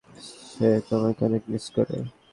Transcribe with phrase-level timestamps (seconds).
[0.49, 1.97] সে তোমাকে অনেক মিস করে।